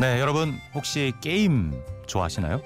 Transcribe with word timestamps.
네, 0.00 0.20
여러분 0.20 0.60
혹시 0.74 1.12
게임 1.20 1.72
좋아하시나요? 2.06 2.62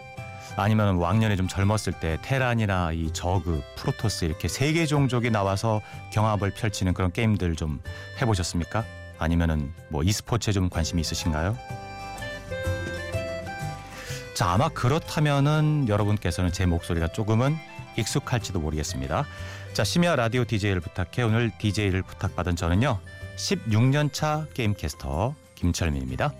아니면 0.57 0.97
왕년에 0.97 1.35
좀 1.37 1.49
젊었을 1.49 1.95
때 1.99 2.19
테란이나 2.21 2.93
이 2.93 3.11
저그, 3.11 3.63
프로토스 3.77 4.27
이렇게 4.27 4.49
세계 4.49 4.85
종족이 4.85 5.31
나와서 5.31 5.81
경합을 6.13 6.51
펼치는 6.51 6.93
그런 6.93 7.11
게임들 7.11 7.57
좀 7.57 7.81
해보셨습니까? 8.21 8.85
아니면은 9.19 9.73
뭐 9.89 10.03
e스포츠에 10.03 10.53
좀 10.53 10.69
관심이 10.69 11.01
있으신가요? 11.01 11.57
자, 14.35 14.51
아마 14.51 14.69
그렇다면은 14.69 15.87
여러분께서는 15.89 16.53
제 16.53 16.67
목소리가 16.67 17.13
조금은 17.13 17.57
익숙할지도 17.97 18.61
모르겠습니다. 18.61 19.25
자, 19.73 19.85
심야 19.85 20.17
라디오 20.17 20.45
DJ를 20.45 20.83
부탁해 20.83 21.23
오늘 21.23 21.51
DJ를 21.57 22.03
부탁받은 22.03 22.57
저는요. 22.57 22.99
16년 23.37 24.13
차 24.13 24.47
게임 24.53 24.75
캐스터 24.75 25.35
김철민입니다. 25.55 26.35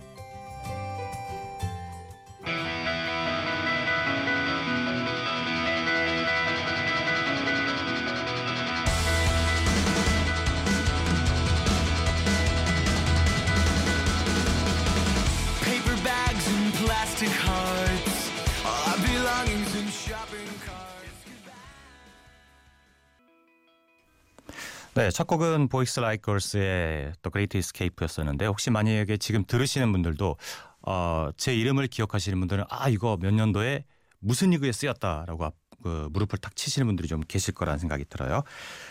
첫 25.13 25.27
곡은 25.27 25.69
Boys 25.69 26.01
Like 26.01 26.23
Girls의 26.33 27.13
The 27.23 27.31
Great 27.31 27.57
Escape였었는데 27.57 28.47
혹시 28.47 28.71
만약에 28.71 29.17
지금 29.19 29.45
들으시는 29.47 29.93
분들도 29.93 30.37
어, 30.83 31.29
제 31.37 31.55
이름을 31.55 31.87
기억하시는 31.89 32.39
분들은 32.39 32.65
아 32.69 32.89
이거 32.89 33.17
몇 33.21 33.33
년도에 33.33 33.85
무슨 34.21 34.51
리그에 34.51 34.73
쓰였다라고 34.73 35.45
앞- 35.45 35.55
그 35.83 36.09
무릎을 36.13 36.39
탁 36.39 36.55
치시는 36.55 36.87
분들이 36.87 37.09
좀 37.09 37.21
계실 37.27 37.55
거라는 37.55 37.81
생각이 37.81 38.05
들어요. 38.09 38.45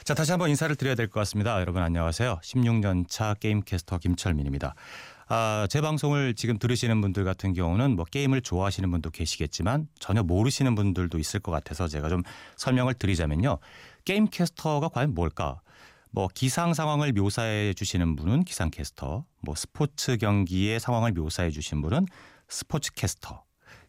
자, 0.03 0.13
다시 0.13 0.31
한번 0.31 0.49
인사를 0.49 0.75
드려야 0.75 0.93
될 0.95 1.07
것 1.07 1.21
같습니다. 1.21 1.61
여러분 1.61 1.81
안녕하세요. 1.81 2.39
16년 2.43 3.05
차 3.07 3.33
게임 3.35 3.61
캐스터 3.61 3.97
김철민입니다. 3.99 4.75
아, 5.29 5.67
제 5.69 5.79
방송을 5.79 6.33
지금 6.35 6.59
들으시는 6.59 6.99
분들 6.99 7.23
같은 7.23 7.53
경우는 7.53 7.95
뭐 7.95 8.03
게임을 8.03 8.41
좋아하시는 8.41 8.91
분도 8.91 9.09
계시겠지만 9.09 9.87
전혀 9.99 10.21
모르시는 10.21 10.75
분들도 10.75 11.17
있을 11.17 11.39
것 11.39 11.53
같아서 11.53 11.87
제가 11.87 12.09
좀 12.09 12.23
설명을 12.57 12.95
드리자면요. 12.95 13.59
게임 14.03 14.27
캐스터가 14.27 14.89
과연 14.89 15.13
뭘까? 15.15 15.61
뭐 16.11 16.27
기상 16.33 16.73
상황을 16.73 17.13
묘사해 17.13 17.73
주시는 17.73 18.15
분은 18.15 18.43
기상 18.43 18.69
캐스터, 18.69 19.25
뭐 19.41 19.55
스포츠 19.55 20.17
경기의 20.17 20.79
상황을 20.79 21.13
묘사해 21.13 21.51
주신 21.51 21.81
분은 21.81 22.05
스포츠 22.49 22.93
캐스터. 22.93 23.43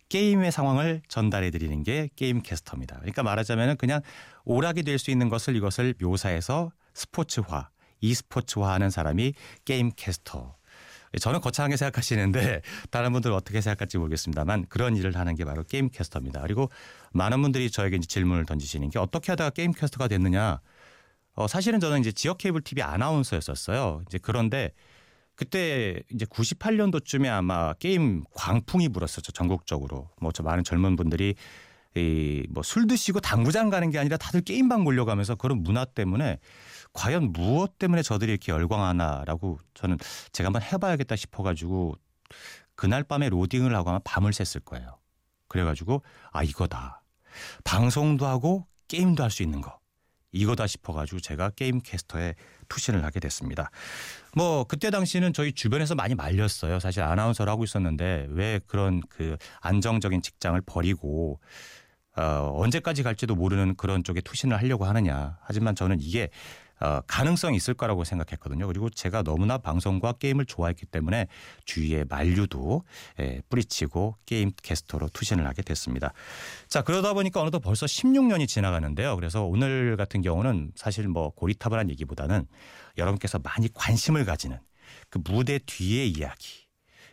게임의 0.09 0.53
상황을 0.53 1.03
전달해 1.09 1.51
드리는 1.51 1.83
게 1.83 2.09
게임 2.17 2.43
캐스터입니다. 2.43 2.97
그러니까 2.97 3.23
말하자면은 3.23 3.77
그냥 3.77 4.03
오락이 4.45 4.83
될 4.83 4.99
수 4.99 5.11
있는 5.11 5.29
것을 5.31 5.57
이것을 5.57 5.95
묘사해서 6.01 6.71
스포츠화, 6.95 7.71
e스포츠화 8.01 8.73
하는 8.73 8.91
사람이 8.91 9.33
게임 9.65 9.91
캐스터. 9.97 10.55
저는 11.21 11.41
거창하게 11.41 11.77
생각하시는데 11.77 12.63
다른 12.91 13.13
분들은 13.13 13.35
어떻게 13.35 13.61
생각할지 13.61 13.99
모르겠습니다만 13.99 14.67
그런 14.69 14.97
일을 14.97 15.17
하는 15.17 15.35
게 15.35 15.45
바로 15.45 15.63
게임 15.63 15.89
캐스터입니다. 15.89 16.41
그리고 16.43 16.71
많은 17.13 17.43
분들이 17.43 17.71
저에게 17.71 17.99
질문을 17.99 18.47
던지시는 18.47 18.91
게 18.91 18.99
어떻게 18.99 19.33
하다가 19.33 19.51
게임 19.51 19.73
캐스터가 19.73 20.09
됐느냐. 20.09 20.61
어, 21.35 21.47
사실은 21.49 21.81
저는 21.81 22.01
이제 22.01 22.13
지역 22.13 22.39
케이블 22.39 22.61
TV 22.63 22.83
아나운서였었어요. 22.83 24.03
이제 24.09 24.19
그런데 24.21 24.73
그때 25.35 26.03
이제 26.13 26.25
98년도쯤에 26.27 27.27
아마 27.29 27.73
게임 27.75 28.23
광풍이 28.35 28.89
불었었죠 28.91 29.33
전국적으로. 29.33 30.11
뭐 30.21 30.31
저 30.33 30.43
많은 30.43 30.63
젊은 30.65 30.97
분들이 30.97 31.35
이뭐술 31.95 32.87
드시고 32.87 33.21
당구장 33.21 33.69
가는 33.71 33.91
게 33.91 33.99
아니라 33.99 34.17
다들 34.17 34.43
게임방 34.43 34.83
몰려가면서 34.83 35.35
그런 35.37 35.63
문화 35.63 35.85
때문에 35.85 36.39
과연 36.95 37.33
무엇 37.33 37.79
때문에 37.79 38.03
저들이 38.03 38.31
이렇게 38.33 38.53
열광하나라고 38.53 39.59
저는 39.75 39.99
제가 40.33 40.49
한번 40.49 40.63
해봐야겠다 40.63 41.17
싶어가지고 41.17 41.97
그날 42.75 43.03
밤에 43.05 43.29
로딩을 43.29 43.75
하고 43.75 43.91
아마 43.91 44.01
밤을 44.05 44.33
샜을 44.33 44.65
거예요. 44.65 44.99
그래가지고 45.49 46.03
아 46.33 46.43
이거다. 46.43 47.03
방송도 47.65 48.27
하고 48.27 48.67
게임도 48.89 49.23
할 49.23 49.31
수 49.31 49.43
있는 49.43 49.61
거. 49.61 49.79
이거다 50.33 50.67
싶어가지고 50.67 51.21
제가 51.21 51.51
게임 51.51 51.81
캐스터에 51.81 52.35
투신을 52.69 53.05
하게 53.05 53.21
됐습니다. 53.21 53.71
뭐 54.35 54.65
그때 54.65 54.91
당시는 54.91 55.33
저희 55.33 55.53
주변에서 55.53 55.95
많이 55.95 56.15
말렸어요. 56.15 56.81
사실 56.81 57.03
아나운서를 57.03 57.51
하고 57.51 57.65
있었는데 57.65 58.27
왜 58.31 58.61
그런 58.67 59.01
그 59.09 59.37
안정적인 59.61 60.23
직장을 60.23 60.61
버리고 60.63 61.39
어, 62.17 62.53
언제까지 62.57 63.03
갈지도 63.03 63.35
모르는 63.35 63.75
그런 63.77 64.05
쪽에 64.05 64.21
투신을 64.21 64.59
하려고 64.59 64.85
하느냐. 64.85 65.39
하지만 65.43 65.75
저는 65.75 65.99
이게 66.01 66.29
어, 66.83 67.01
가능성이 67.07 67.57
있을 67.57 67.75
거라고 67.75 68.03
생각했거든요. 68.03 68.67
그리고 68.67 68.91
제가 68.91 69.23
너무나 69.23 69.57
방송과 69.57 70.15
게임을 70.15 70.47
좋아했기 70.47 70.87
때문에 70.87 71.29
주위에 71.65 72.05
만류도 72.09 72.83
예, 73.21 73.41
뿌리치고 73.49 74.17
게임 74.27 74.51
캐스터로 74.63 75.09
투신을 75.13 75.47
하게 75.47 75.63
됐습니다. 75.63 76.13
자 76.67 76.83
그러다 76.83 77.15
보니까 77.15 77.41
어느덧 77.41 77.61
벌써 77.61 77.87
16년이 77.87 78.49
지나가는데요. 78.49 79.15
그래서 79.15 79.45
오늘 79.45 79.97
같은 79.97 80.23
경우는 80.23 80.73
사실 80.75 81.07
뭐 81.07 81.31
고리타분한 81.31 81.89
얘기보다는 81.91 82.49
여러분께서 82.99 83.39
많이 83.39 83.73
관심을 83.73 84.25
가지는 84.25 84.59
그 85.09 85.21
무대 85.23 85.61
뒤의 85.65 86.11
이야기, 86.11 86.67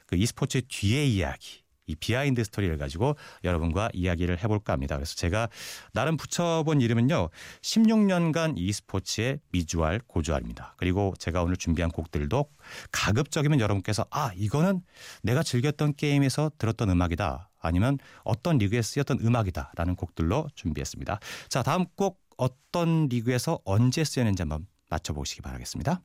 그 0.08 0.16
e스포츠 0.16 0.62
뒤의 0.68 1.14
이야기, 1.14 1.64
이 1.90 1.96
비하인드 1.96 2.44
스토리를 2.44 2.78
가지고 2.78 3.16
여러분과 3.44 3.90
이야기를 3.94 4.42
해볼까 4.44 4.74
합니다. 4.74 4.96
그래서 4.96 5.16
제가 5.16 5.50
나름 5.94 6.18
붙여본 6.18 6.82
이름은요. 6.82 7.30
16년간 7.62 8.58
e스포츠의 8.58 9.40
미주알 9.52 10.00
고주알입니다. 10.08 10.76
그리고 10.78 11.14
제가 11.18 11.42
오늘 11.44 11.58
준비한 11.58 11.92
곡들도 11.92 12.46
가급적이면 12.92 13.60
여러분께서 13.60 14.06
아 14.12 14.32
이거는 14.36 14.82
내가 15.24 15.44
즐겼던 15.44 15.96
게임에서 15.96 16.52
들었던 16.58 16.90
음악이다. 16.90 17.50
아니면 17.60 17.98
어떤 18.24 18.58
리그에 18.58 18.82
쓰였던 18.82 19.20
음악이다라는 19.22 19.96
곡들로 19.96 20.48
준비했습니다. 20.56 21.20
자 21.50 21.64
다음 21.64 21.86
곡 21.96 22.22
어떤 22.38 23.08
리그에서 23.08 23.60
언제 23.66 24.04
쓰였는지 24.04 24.44
한번 24.44 24.68
맞춰보시기 24.90 25.42
바라겠습니다. 25.42 26.02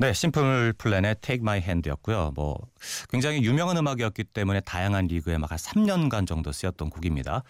네, 0.00 0.14
심플 0.14 0.72
플랜의 0.78 1.16
Take 1.20 1.42
My 1.42 1.58
Hand였고요. 1.58 2.32
뭐 2.34 2.56
굉장히 3.10 3.42
유명한 3.44 3.76
음악이었기 3.76 4.24
때문에 4.24 4.60
다양한 4.60 5.08
리그에 5.08 5.36
막 5.36 5.50
한 5.50 5.58
3년간 5.58 6.26
정도 6.26 6.52
쓰였던 6.52 6.88
곡입니다. 6.88 7.42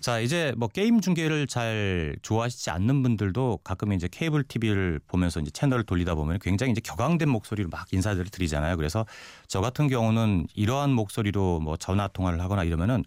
자, 0.00 0.20
이제 0.20 0.54
뭐 0.56 0.68
게임 0.68 1.00
중계를 1.00 1.48
잘 1.48 2.14
좋아하시지 2.22 2.70
않는 2.70 3.02
분들도 3.02 3.58
가끔 3.64 3.92
이제 3.92 4.08
케이블 4.10 4.44
TV를 4.44 5.00
보면서 5.08 5.40
이제 5.40 5.50
채널을 5.50 5.82
돌리다 5.84 6.14
보면 6.14 6.38
굉장히 6.40 6.70
이제 6.72 6.80
격앙된 6.80 7.28
목소리로 7.28 7.68
막 7.70 7.92
인사들을 7.92 8.26
드리잖아요. 8.30 8.76
그래서 8.76 9.04
저 9.48 9.60
같은 9.60 9.88
경우는 9.88 10.46
이러한 10.54 10.90
목소리로 10.92 11.58
뭐 11.58 11.76
전화 11.76 12.06
통화를 12.06 12.40
하거나 12.40 12.62
이러면은 12.62 13.02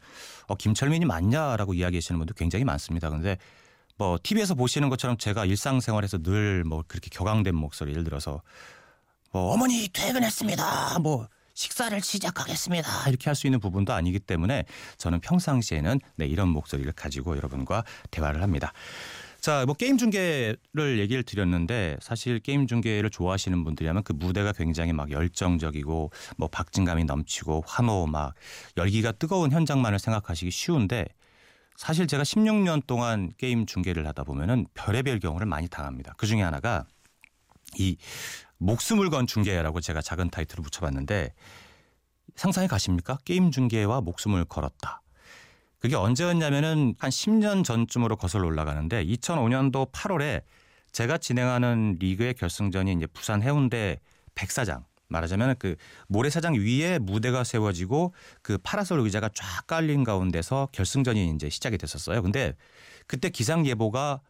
어, 0.47 0.55
김철민이 0.55 1.05
맞냐라고 1.05 1.73
이야기하시는 1.73 2.19
분도 2.19 2.33
굉장히 2.33 2.65
많습니다. 2.65 3.09
근데 3.09 3.37
뭐 3.95 4.17
TV에서 4.21 4.55
보시는 4.55 4.89
것처럼 4.89 5.17
제가 5.17 5.45
일상생활에서 5.45 6.17
늘 6.23 6.63
뭐 6.65 6.83
그렇게 6.87 7.09
격앙된 7.11 7.55
목소리 7.55 7.91
예를 7.91 8.03
들어서 8.03 8.41
뭐 9.33 9.51
어머니 9.51 9.89
퇴근했습니다. 9.91 10.99
뭐 10.99 11.27
식사를 11.55 11.99
시작하겠습니다. 11.99 13.09
이렇게 13.09 13.25
할 13.25 13.35
수 13.35 13.47
있는 13.47 13.59
부분도 13.59 13.91
아니기 13.91 14.19
때문에 14.19 14.65
저는 14.97 15.21
평상시에는 15.21 15.99
네, 16.17 16.25
이런 16.27 16.49
목소리를 16.49 16.91
가지고 16.93 17.35
여러분과 17.35 17.83
대화를 18.11 18.43
합니다. 18.43 18.73
자, 19.41 19.65
뭐 19.65 19.73
게임 19.73 19.97
중계를 19.97 20.99
얘기를 20.99 21.23
드렸는데 21.23 21.97
사실 21.99 22.39
게임 22.39 22.67
중계를 22.67 23.09
좋아하시는 23.09 23.63
분들이라면 23.63 24.03
그 24.03 24.13
무대가 24.13 24.51
굉장히 24.53 24.93
막 24.93 25.09
열정적이고 25.09 26.11
뭐 26.37 26.47
박진감이 26.47 27.03
넘치고 27.05 27.63
환호 27.65 28.05
막 28.05 28.35
열기가 28.77 29.13
뜨거운 29.13 29.51
현장만을 29.51 29.97
생각하시기 29.97 30.51
쉬운데 30.51 31.07
사실 31.75 32.05
제가 32.05 32.21
16년 32.21 32.85
동안 32.85 33.31
게임 33.39 33.65
중계를 33.65 34.05
하다 34.07 34.25
보면은 34.25 34.67
별의별 34.75 35.19
경우를 35.19 35.47
많이 35.47 35.67
당합니다. 35.67 36.13
그 36.17 36.27
중에 36.27 36.43
하나가 36.43 36.85
이 37.79 37.97
목숨을 38.63 39.09
건 39.09 39.27
중계라고 39.27 39.81
제가 39.81 40.01
작은 40.01 40.29
타이틀을 40.29 40.63
붙여봤는데 40.63 41.33
상상해 42.35 42.67
가십니까? 42.67 43.17
게임 43.25 43.51
중계와 43.51 44.01
목숨을 44.01 44.45
걸었다. 44.45 45.01
그게 45.79 45.95
언제였냐면은 45.95 46.95
한 46.97 47.09
10년 47.09 47.65
전쯤으로 47.65 48.15
거슬러 48.15 48.47
올라가는데 48.47 49.05
2005년도 49.05 49.91
8월에 49.91 50.43
제가 50.93 51.17
진행하는 51.17 51.97
리그의 51.99 52.35
결승전이 52.35 52.93
이제 52.93 53.05
부산 53.07 53.41
해운대 53.43 53.99
백사장 54.33 54.85
말하자면 55.09 55.55
그 55.59 55.75
모래사장 56.07 56.55
위에 56.55 56.99
무대가 56.99 57.43
세워지고 57.43 58.13
그 58.41 58.57
파라솔 58.63 59.01
의자가 59.01 59.29
쫙 59.35 59.67
깔린 59.67 60.05
가운데서 60.05 60.69
결승전이 60.71 61.31
이제 61.35 61.49
시작이 61.49 61.77
됐었어요. 61.77 62.21
근데 62.21 62.55
그때 63.07 63.29
기상 63.29 63.65
예보가 63.65 64.21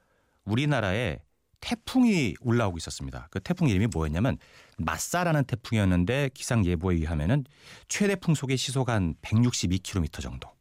우리나라에 0.46 1.20
태풍이 1.64 2.36
올라오고 2.42 2.78
있었습니다. 2.78 3.30
그 3.32 3.40
태풍 3.40 3.70
이름이 3.70 3.88
뭐였냐면 3.88 4.38
마사라는 4.78 5.46
태풍이었는데 5.46 6.32
기상 6.34 6.66
예보에 6.66 6.96
의하면은 6.96 7.46
최대 7.88 8.18
풍속의 8.18 8.58
시속 8.58 8.90
한 8.90 9.16
162km 9.22 10.22
정도. 10.22 10.52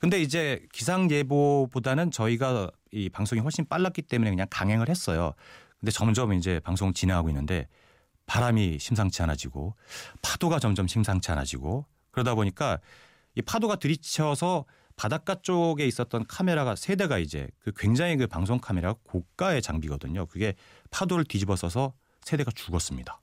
근데 0.00 0.20
이제 0.20 0.66
기상 0.72 1.08
예보보다는 1.08 2.10
저희가 2.10 2.72
이 2.90 3.08
방송이 3.08 3.40
훨씬 3.40 3.66
빨랐기 3.66 4.02
때문에 4.02 4.30
그냥 4.30 4.48
강행을 4.50 4.88
했어요. 4.88 5.32
근데 5.78 5.92
점점 5.92 6.32
이제 6.32 6.58
방송 6.58 6.92
진행하고 6.92 7.28
있는데 7.28 7.68
바람이 8.26 8.80
심상치 8.80 9.22
않아지고 9.22 9.76
파도가 10.22 10.58
점점 10.58 10.88
심상치 10.88 11.30
않아지고 11.30 11.86
그러다 12.10 12.34
보니까 12.34 12.80
이 13.36 13.42
파도가 13.42 13.76
들이쳐서 13.76 14.64
바닷가 14.96 15.34
쪽에 15.42 15.86
있었던 15.86 16.26
카메라가 16.26 16.74
세 16.74 16.96
대가 16.96 17.18
이제 17.18 17.48
그 17.60 17.72
굉장히 17.76 18.16
그 18.16 18.26
방송 18.26 18.58
카메라가 18.58 18.98
고가의 19.04 19.62
장비거든요. 19.62 20.26
그게 20.26 20.54
파도를 20.90 21.24
뒤집어 21.24 21.54
써서 21.54 21.92
세 22.22 22.36
대가 22.36 22.50
죽었습니다. 22.50 23.20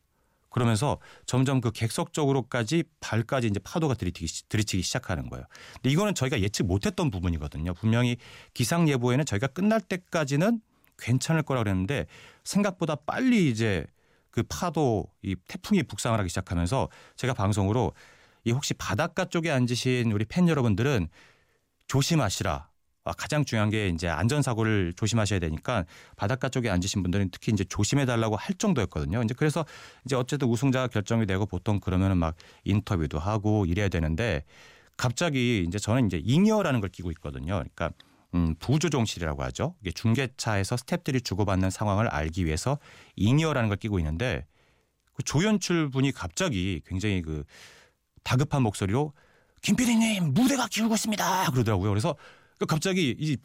그러면서 0.52 1.00
점점 1.26 1.62
그 1.62 1.72
객석 1.72 2.14
쪽으로까지 2.14 2.84
발까지 3.00 3.48
이제 3.48 3.60
파도가 3.60 3.96
들이치기, 3.96 4.50
들이치기 4.50 4.84
시작하는 4.84 5.28
거예요. 5.30 5.46
근데 5.74 5.90
이거는 5.90 6.14
저희가 6.14 6.40
예측 6.42 6.68
못했던 6.68 7.10
부분이거든요. 7.10 7.74
분명히 7.74 8.18
기상 8.54 8.88
예보에는 8.88 9.26
저희가 9.26 9.48
끝날 9.48 9.82
때까지는 9.82 10.62
괜찮을 11.00 11.42
거라 11.42 11.64
그랬는데 11.64 12.06
생각보다 12.44 12.96
빨리 12.96 13.50
이제 13.50 13.88
그 14.30 14.44
파도 14.44 15.08
이 15.24 15.36
태풍이 15.48 15.82
북상을 15.82 16.18
하기 16.20 16.30
시작하면서 16.30 16.88
제가 17.16 17.34
방송으로 17.34 17.94
이 18.44 18.52
혹시 18.52 18.76
바닷가 18.76 19.26
쪽에 19.26 19.50
앉으신 19.50 20.12
우리 20.12 20.24
팬 20.26 20.48
여러분들은 20.48 21.08
조심하시라. 21.88 22.70
아, 23.06 23.12
가장 23.12 23.44
중요한 23.44 23.70
게 23.70 23.90
이제 23.90 24.08
안전 24.08 24.42
사고를 24.42 24.94
조심하셔야 24.96 25.40
되니까 25.40 25.86
바닷가 26.16 26.48
쪽에 26.48 26.70
앉으신 26.70 27.04
분들은 27.04 27.32
특히 27.32 27.52
이제 27.52 27.66
조심해 27.66 28.06
달라고 28.06 28.38
할 28.38 28.56
정도였거든요. 28.56 29.22
이제 29.24 29.34
그래서 29.38 29.66
이제 30.06 30.16
어쨌든 30.16 30.48
우승자가 30.48 30.88
결정이 30.88 31.26
되고 31.26 31.46
보통 31.46 31.80
그러면은 31.80 32.18
막 32.18 32.36
인터뷰도 32.64 33.20
하고 33.20 33.66
이래야 33.66 33.90
되는데 33.90 34.46
갑자기 34.96 35.66
이제 35.68 35.80
저는 35.80 36.06
이제 36.08 36.22
잉여라는 36.24 36.80
걸 36.80 36.90
끼고 36.90 37.12
있거든요. 37.12 37.56
그러니까 37.56 37.92
음, 38.36 38.56
부조종실이라고 38.60 39.44
하죠. 39.44 39.76
이게 39.82 39.92
중계차에서 39.92 40.78
스탭들이 40.78 41.24
주고받는 41.24 41.70
상황을 41.70 42.08
알기 42.08 42.46
위해서 42.46 42.80
잉여라는 43.16 43.70
걸 43.70 43.78
끼고 43.78 44.00
있는데 44.00 44.46
그 45.14 45.24
조연출 45.24 45.90
분이 45.90 46.12
갑자기 46.14 46.82
굉장히 46.86 47.22
그 47.22 47.44
다급한 48.24 48.64
목소리로 48.64 49.14
김 49.64 49.76
PD님 49.76 50.34
무대가 50.34 50.68
기울고 50.68 50.94
있습니다 50.94 51.50
그러더라고요. 51.52 51.90
그래서 51.90 52.16
갑자기 52.68 53.16
이, 53.18 53.38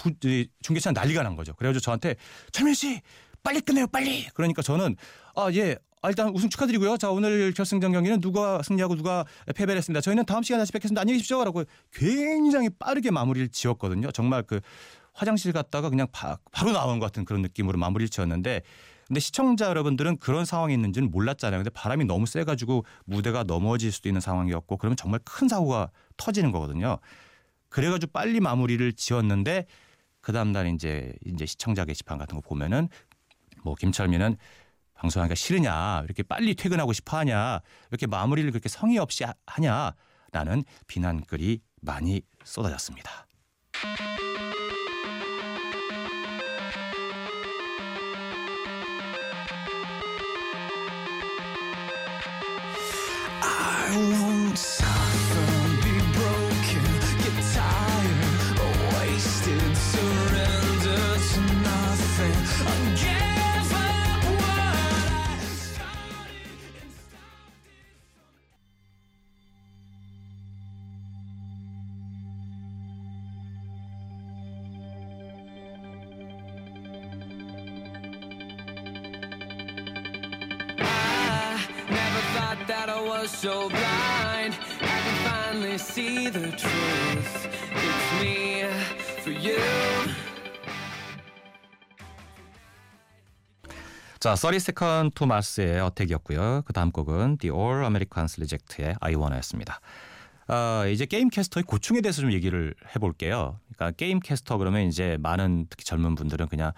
중계차 0.63 0.93
난리가 0.93 1.23
난 1.23 1.35
거죠. 1.35 1.55
그래가지고 1.55 1.81
저한테 1.81 2.17
철민 2.53 2.75
씨 2.75 3.01
빨리 3.43 3.61
끝내요 3.61 3.87
빨리. 3.87 4.27
그러니까 4.35 4.61
저는 4.61 4.97
아 5.35 5.51
예. 5.55 5.77
아, 6.01 6.09
일단 6.09 6.29
우승 6.29 6.49
축하드리고요. 6.49 6.97
자 6.97 7.11
오늘 7.11 7.53
결승전 7.53 7.91
경기는 7.93 8.21
누가 8.21 8.63
승리하고 8.63 8.95
누가 8.95 9.25
패배를 9.47 9.79
했습니다. 9.79 10.01
저희는 10.01 10.27
다음 10.27 10.45
시간에 10.45 10.61
다시 10.61 10.71
뵙겠습니다. 10.71 11.01
안녕히 11.01 11.19
계십시오. 11.19 11.43
라고 11.43 11.65
굉장히 11.93 12.69
빠르게 12.69 13.11
마무리를 13.11 13.49
지었거든요. 13.49 14.13
정말 14.13 14.45
그 14.45 14.61
화장실 15.13 15.53
갔다가 15.53 15.91
그냥 15.91 16.07
바, 16.13 16.39
바로 16.53 16.71
나온 16.71 17.01
것 17.01 17.07
같은 17.07 17.25
그런 17.25 17.43
느낌으로 17.43 17.79
마무리를 17.79 18.09
지었는데 18.11 18.63
근데 19.09 19.21
시청자 19.21 19.67
여러분들은 19.67 20.19
그런 20.19 20.45
상황이 20.45 20.75
있는지는 20.75 21.11
몰랐잖아요. 21.11 21.59
근데 21.61 21.71
바람이 21.71 22.05
너무 22.05 22.27
세가지고 22.27 22.85
무대가 23.07 23.43
넘어질 23.43 23.91
수도 23.91 24.09
있는 24.09 24.21
상황이었고 24.21 24.77
그러면 24.77 24.97
정말 24.97 25.19
큰 25.25 25.49
사고가 25.49 25.91
터지는 26.19 26.53
거거든요. 26.53 26.99
그래가지고 27.71 28.13
빨리 28.13 28.39
마무리를 28.41 28.93
지었는데 28.93 29.67
그 30.21 30.33
다음날 30.33 30.67
이제 30.75 31.15
이제 31.25 31.47
시청자 31.47 31.87
게시판 31.87 32.19
같은 32.19 32.37
거 32.37 32.43
보면은 32.43 32.89
뭐 33.65 33.75
김철민은 33.75 34.37
방송하기가 34.95 35.35
싫으냐 35.35 36.03
이렇게 36.05 36.23
빨리 36.23 36.55
퇴근하고 36.55 36.93
싶어 36.93 37.19
하냐 37.19 37.61
이렇게 37.91 38.07
마무리를 38.07 38.51
그렇게 38.51 38.69
성의 38.69 38.99
없이 38.99 39.25
하냐라는 39.47 40.65
비난글이 40.87 41.61
많이 41.81 42.21
쏟아졌습니다. 42.45 43.27
I 53.91 53.97
want 53.97 54.59
some 54.59 54.98
was 83.19 83.31
so 83.33 83.69
blind. 83.69 84.55
I 84.81 84.99
can 85.03 85.17
finally 85.27 85.79
see 85.79 86.31
the 86.31 86.51
truth. 86.53 87.49
It's 87.75 88.23
me 88.23 88.65
for 89.23 89.33
you. 89.33 89.59
자, 94.21 94.37
30 94.37 94.57
Second 94.57 95.15
to 95.15 95.27
Mars의 95.27 95.81
어택이었고요. 95.81 96.63
그 96.65 96.73
다음 96.73 96.93
곡은 96.93 97.39
The 97.39 97.55
All 97.55 97.83
Americans 97.83 98.37
Reject의 98.39 98.97
I 99.01 99.15
Wanna였습니다. 99.15 99.81
아, 100.47 100.87
이제 100.87 101.05
게임 101.05 101.29
캐스터의 101.29 101.65
고충에 101.65 102.01
대해서 102.01 102.21
좀 102.23 102.33
얘기를 102.33 102.75
해볼게요. 102.95 103.59
그러니까 103.75 103.97
게임 103.97 104.21
캐스터 104.21 104.59
그러면 104.59 104.83
이제 104.87 105.17
많은 105.21 105.67
특히 105.69 105.85
젊은 105.85 106.15
분들은 106.15 106.47
그냥 106.49 106.73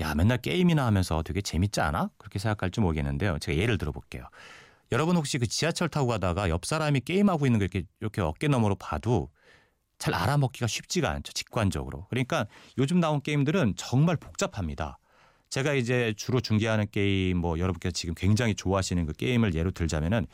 야 0.00 0.14
맨날 0.14 0.38
게임이나 0.38 0.86
하면서 0.86 1.22
되게 1.22 1.40
재밌지 1.40 1.80
않아? 1.80 2.10
그렇게 2.16 2.38
생각할지 2.38 2.80
모르겠는데요. 2.80 3.38
제가 3.40 3.58
예를 3.58 3.76
들어볼게요. 3.76 4.24
여러분 4.92 5.16
혹시 5.16 5.38
그 5.38 5.46
지하철 5.46 5.88
타고 5.88 6.08
가다가 6.08 6.48
옆 6.50 6.64
사람이 6.64 7.00
게임하고 7.00 7.46
있는 7.46 7.58
거 7.58 7.64
이렇게 7.64 7.84
이렇게 8.00 8.20
어깨 8.20 8.48
너머로 8.48 8.74
봐도 8.74 9.30
잘 9.98 10.14
알아먹기가 10.14 10.66
쉽지가 10.66 11.10
않죠. 11.10 11.32
직관적으로. 11.32 12.06
그러니까 12.08 12.46
요즘 12.78 13.00
나온 13.00 13.20
게임들은 13.20 13.74
정말 13.76 14.16
복잡합니다. 14.16 14.98
제가 15.50 15.74
이제 15.74 16.14
주로 16.16 16.40
중계하는 16.40 16.86
게임 16.90 17.38
뭐 17.38 17.58
여러분께서 17.58 17.92
지금 17.92 18.14
굉장히 18.14 18.54
좋아하시는 18.54 19.04
그 19.06 19.12
게임을 19.12 19.54
예로 19.54 19.72
들자면은 19.72 20.26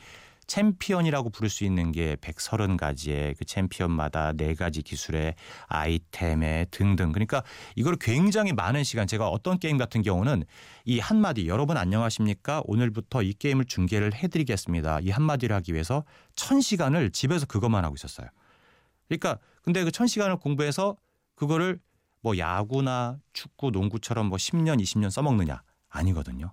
챔피언이라고 0.47 1.29
부를 1.29 1.49
수 1.49 1.63
있는 1.63 1.91
게 1.91 2.15
130가지의 2.15 3.37
그 3.37 3.45
챔피언마다 3.45 4.33
네 4.33 4.55
가지 4.55 4.81
기술의 4.81 5.35
아이템에 5.67 6.65
등등. 6.71 7.11
그러니까 7.11 7.43
이걸 7.75 7.97
굉장히 7.97 8.53
많은 8.53 8.83
시간 8.83 9.07
제가 9.07 9.27
어떤 9.29 9.59
게임 9.59 9.77
같은 9.77 10.01
경우는 10.01 10.43
이 10.85 10.99
한마디 10.99 11.47
여러분 11.47 11.77
안녕하십니까? 11.77 12.61
오늘부터 12.65 13.21
이 13.21 13.33
게임을 13.33 13.65
중계를 13.65 14.13
해 14.15 14.27
드리겠습니다. 14.27 15.01
이 15.01 15.09
한마디를 15.09 15.55
하기 15.57 15.73
위해서 15.73 16.03
천 16.35 16.61
시간을 16.61 17.11
집에서 17.11 17.45
그것만 17.45 17.83
하고 17.83 17.95
있었어요. 17.95 18.27
그러니까 19.07 19.37
근데 19.61 19.83
그천 19.83 20.07
시간을 20.07 20.37
공부해서 20.37 20.95
그거를 21.35 21.79
뭐 22.21 22.37
야구나 22.37 23.19
축구, 23.33 23.69
농구처럼 23.71 24.27
뭐 24.27 24.37
10년, 24.37 24.81
20년 24.81 25.09
써먹느냐? 25.09 25.61
아니거든요. 25.89 26.51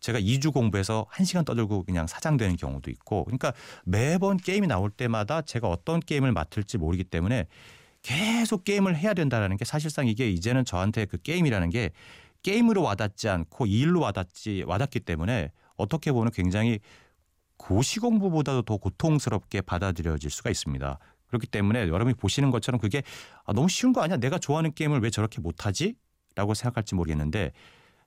제가 0.00 0.18
2주 0.18 0.52
공부해서 0.52 1.06
1시간 1.12 1.44
떠들고 1.44 1.84
그냥 1.84 2.06
사장되는 2.06 2.56
경우도 2.56 2.90
있고 2.90 3.24
그러니까 3.24 3.52
매번 3.84 4.36
게임이 4.36 4.66
나올 4.66 4.90
때마다 4.90 5.42
제가 5.42 5.68
어떤 5.68 6.00
게임을 6.00 6.32
맡을지 6.32 6.78
모르기 6.78 7.04
때문에 7.04 7.46
계속 8.02 8.64
게임을 8.64 8.96
해야 8.96 9.14
된다는 9.14 9.56
게 9.56 9.64
사실상 9.64 10.06
이게 10.06 10.30
이제는 10.30 10.64
저한테 10.64 11.04
그 11.04 11.18
게임이라는 11.18 11.70
게 11.70 11.90
게임으로 12.42 12.82
와닿지 12.82 13.28
않고 13.28 13.66
일로 13.66 14.00
와닿지 14.00 14.64
와닿기 14.66 15.00
때문에 15.00 15.52
어떻게 15.76 16.12
보면 16.12 16.32
굉장히 16.32 16.80
고시 17.58 18.00
공부보다도 18.00 18.62
더 18.62 18.78
고통스럽게 18.78 19.60
받아들여질 19.60 20.30
수가 20.30 20.48
있습니다. 20.50 20.98
그렇기 21.26 21.46
때문에 21.46 21.88
여러분이 21.88 22.14
보시는 22.14 22.50
것처럼 22.50 22.80
그게 22.80 23.02
아, 23.44 23.52
너무 23.52 23.68
쉬운 23.68 23.92
거 23.92 24.00
아니야? 24.00 24.16
내가 24.16 24.38
좋아하는 24.38 24.72
게임을 24.72 25.00
왜 25.00 25.10
저렇게 25.10 25.40
못하지? 25.40 25.94
라고 26.34 26.54
생각할지 26.54 26.94
모르겠는데 26.94 27.52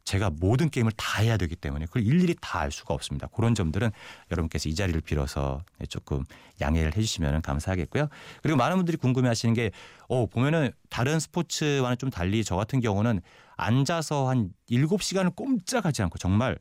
제가 0.06 0.30
모든 0.30 0.70
게임을 0.70 0.92
다 0.98 1.22
해야 1.22 1.38
되기 1.38 1.56
때문에 1.56 1.86
그걸 1.86 2.04
일일이 2.04 2.36
다 2.42 2.60
알 2.64 2.72
수가 2.72 2.94
없습니다. 2.94 3.28
그런 3.28 3.56
점들은 3.56 3.92
여러분께서 4.32 4.70
이 4.70 4.76
자리를 4.76 5.00
빌어서 5.02 5.64
조금 5.90 6.24
양해를 6.62 6.96
해주시면 6.96 7.42
감사하겠고요. 7.42 8.08
그리고 8.42 8.58
많은 8.58 8.78
분들이 8.78 8.98
궁금해하시는 8.98 9.54
게, 9.54 9.72
어 10.08 10.26
보면은 10.26 10.72
다른 10.90 11.20
스포츠와는 11.20 11.98
좀 11.98 12.10
달리 12.10 12.44
저 12.44 12.56
같은 12.56 12.80
경우는 12.80 13.22
앉아서 13.58 14.30
한 14.30 14.52
7시간을 14.70 15.36
꼼짝하지 15.36 16.04
않고 16.04 16.18
정말 16.20 16.58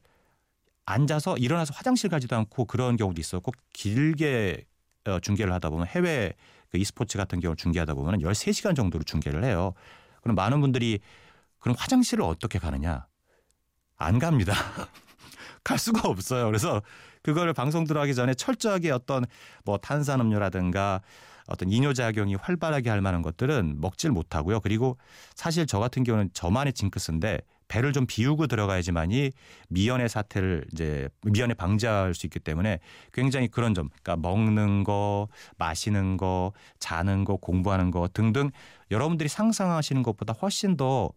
앉아서 0.87 1.37
일어나서 1.39 1.73
화장실 1.75 2.11
가지도 2.11 2.37
않고 2.37 2.65
그런 2.65 2.97
경우도 2.97 3.21
있었고 3.21 3.53
길게 3.73 4.65
어, 5.07 5.21
중계를 5.21 5.53
하다 5.53 5.71
보면 5.71 5.87
해외 5.87 6.33
그 6.71 6.79
e스포츠 6.79 7.19
같은 7.19 7.39
경우 7.41 7.55
중계하다 7.55 7.95
보면 7.95 8.21
13시간 8.21 8.75
정도로 8.75 9.05
중계를 9.05 9.45
해요. 9.45 9.75
그럼 10.23 10.35
많은 10.37 10.61
분들이 10.61 11.01
그럼 11.59 11.77
화장실을 11.79 12.25
어떻게 12.25 12.59
가느냐? 12.59 13.07
안 14.03 14.19
갑니다. 14.19 14.55
갈 15.65 15.79
수가 15.79 16.09
없어요. 16.09 16.47
그래서 16.47 16.83
그거를 17.23 17.53
방송 17.53 17.85
들어가기 17.85 18.15
전에 18.15 18.35
철저하게 18.35 18.91
어떤 18.91 19.25
뭐 19.65 19.79
탄산음료라든가 19.79 21.01
어떤 21.47 21.71
이뇨작용이 21.71 22.37
활발하게 22.37 22.91
할 22.91 23.01
만한 23.01 23.23
것들은 23.23 23.81
먹질 23.81 24.11
못하고요. 24.11 24.61
그리고 24.61 24.97
사실 25.35 25.67
저 25.67 25.79
같은 25.79 26.05
경우는 26.05 26.31
저만의 26.33 26.73
징크스인데 26.73 27.41
배를 27.69 27.93
좀 27.93 28.07
비우고 28.07 28.49
들어가야지만이 28.49 29.31
미연의 29.69 30.09
사태를 30.09 30.67
이제 30.73 31.09
미연에 31.23 31.55
방지할 31.55 32.15
수 32.15 32.27
있기 32.27 32.39
때문에 32.39 32.81
굉장히 33.13 33.49
그런 33.49 33.73
점, 33.73 33.89
그러니까 34.03 34.17
먹는 34.29 34.85
거, 34.85 35.29
마시는 35.57 36.19
거, 36.19 36.53
자는 36.79 37.25
거, 37.25 37.37
공부하는 37.37 37.91
거 37.91 38.09
등등 38.13 38.51
여러분들이 38.91 39.29
상상하시는 39.29 40.03
것보다 40.03 40.35
훨씬 40.35 40.77
더 40.77 41.13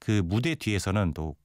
그 0.00 0.22
무대 0.24 0.54
뒤에서는 0.56 1.12
또 1.14 1.36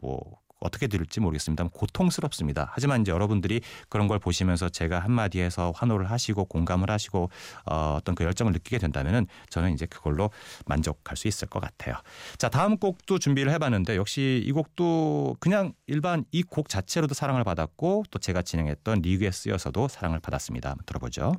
뭐 0.00 0.38
어떻게 0.60 0.88
들을지 0.88 1.20
모르겠습니다. 1.20 1.68
고통스럽습니다. 1.72 2.70
하지만 2.72 3.02
이제 3.02 3.12
여러분들이 3.12 3.60
그런 3.88 4.08
걸 4.08 4.18
보시면서 4.18 4.68
제가 4.68 4.98
한마디에서 4.98 5.72
환호를 5.74 6.10
하시고 6.10 6.46
공감을 6.46 6.90
하시고 6.90 7.30
어, 7.66 7.94
어떤 7.98 8.14
그 8.14 8.24
열정을 8.24 8.52
느끼게 8.52 8.78
된다면은 8.78 9.26
저는 9.50 9.72
이제 9.72 9.86
그걸로 9.86 10.30
만족할 10.66 11.16
수 11.16 11.28
있을 11.28 11.46
것 11.48 11.60
같아요. 11.60 11.94
자, 12.38 12.48
다음 12.48 12.76
곡도 12.76 13.18
준비를 13.18 13.52
해봤는데 13.52 13.96
역시 13.96 14.42
이 14.44 14.52
곡도 14.52 15.36
그냥 15.40 15.74
일반 15.86 16.24
이 16.32 16.42
곡 16.42 16.68
자체로도 16.68 17.14
사랑을 17.14 17.44
받았고 17.44 18.04
또 18.10 18.18
제가 18.18 18.42
진행했던 18.42 19.02
리그에 19.02 19.30
쓰여서도 19.30 19.88
사랑을 19.88 20.18
받았습니다. 20.18 20.76
들어보죠. 20.86 21.34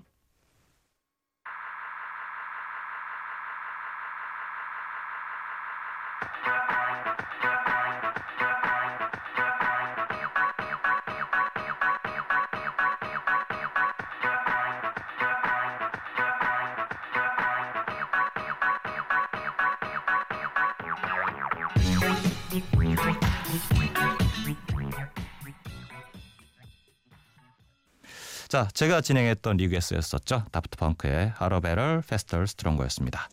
자, 28.48 28.68
제가 28.74 29.02
진행했던 29.02 29.58
리그에 29.58 29.81
쓰였었죠. 29.81 30.46
Daft 30.52 30.78
Punk의 30.78 31.34
Harder 31.36 31.60
Better 31.60 32.02
Faster 32.02 32.44
Stronger였습니다. 32.48 33.30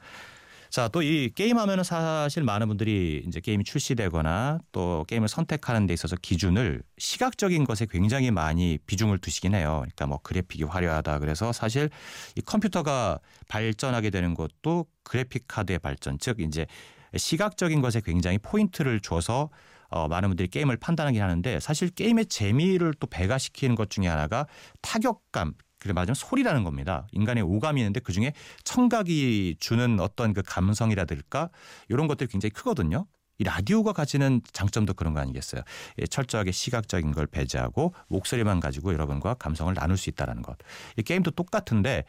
자, 0.69 0.89
또 0.89 1.01
이 1.01 1.31
게임 1.35 1.57
하면은 1.57 1.85
사실 1.85 2.43
많은 2.43 2.69
분들이 2.69 3.25
이제 3.27 3.41
게임이 3.41 3.65
출시되거나 3.65 4.59
또 4.73 5.07
게임을 5.09 5.29
선택하는 5.29 5.87
데 5.87 5.95
있어서 5.95 6.17
기준을 6.17 6.83
시각적인 6.99 7.65
것에 7.65 7.87
굉장히 7.89 8.31
많이 8.31 8.77
비중을 8.85 9.17
두시긴 9.19 9.55
해요. 9.55 9.79
그러니까 9.81 10.07
뭐 10.07 10.19
그래픽이 10.23 10.65
화려하다 10.65 11.21
그래서 11.21 11.53
사실 11.55 11.89
이 12.35 12.43
컴퓨터가 12.43 13.21
발전하게 13.49 14.11
되는 14.11 14.35
것도 14.35 14.85
그래픽 15.03 15.45
카드의 15.49 15.79
발전, 15.79 16.19
즉 16.19 16.41
이제 16.41 16.67
시각적인 17.15 17.81
것에 17.81 18.01
굉장히 18.01 18.39
포인트를 18.39 19.01
줘서 19.01 19.51
어, 19.89 20.09
많은 20.09 20.31
분들이 20.31 20.49
게임을 20.49 20.79
판단하긴 20.79 21.23
하는데 21.23 21.61
사실 21.61 21.91
게임의 21.91 22.27
재미를 22.27 22.93
또 22.99 23.07
배가시키는 23.07 23.77
것 23.77 23.91
중에 23.91 24.09
하나가 24.09 24.47
타격감 24.83 25.55
그래 25.79 25.93
말하자면 25.93 26.15
소리라는 26.15 26.65
겁니다. 26.65 27.07
인간의 27.13 27.45
오감이 27.45 27.81
있는데 27.81 28.01
그 28.01 28.13
중에 28.13 28.33
청각이 28.65 29.57
주는 29.61 30.01
어떤 30.01 30.33
그 30.33 30.43
감성이라든가 30.45 31.51
이런 31.89 32.09
것들이 32.09 32.29
굉장히 32.29 32.51
크거든요. 32.51 33.07
이 33.39 33.45
라디오가 33.45 33.93
가지는 33.93 34.41
장점도 34.53 34.95
그런 34.95 35.13
거 35.13 35.21
아니겠어요? 35.21 35.63
예, 35.99 36.07
철저하게 36.07 36.53
시각적인 36.53 37.13
걸 37.13 37.27
배제하고 37.27 37.95
목소리만 38.09 38.61
가지고 38.61 38.95
여러분과 38.95 39.35
감성을 39.35 39.73
나눌 39.75 39.99
수 39.99 40.09
있다는 40.09 40.41
것. 40.43 40.57
이 40.97 41.03
게임도 41.03 41.33
똑같은데 41.33 42.05